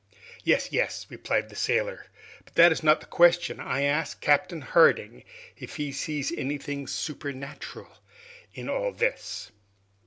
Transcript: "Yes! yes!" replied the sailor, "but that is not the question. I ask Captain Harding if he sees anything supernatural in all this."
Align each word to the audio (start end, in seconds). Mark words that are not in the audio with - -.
"Yes! 0.43 0.69
yes!" 0.71 1.05
replied 1.11 1.49
the 1.49 1.55
sailor, 1.55 2.07
"but 2.43 2.55
that 2.55 2.71
is 2.71 2.81
not 2.81 3.01
the 3.01 3.05
question. 3.05 3.59
I 3.59 3.83
ask 3.83 4.19
Captain 4.19 4.61
Harding 4.61 5.23
if 5.57 5.75
he 5.75 5.91
sees 5.91 6.31
anything 6.31 6.87
supernatural 6.87 7.97
in 8.51 8.67
all 8.67 8.93
this." 8.93 9.51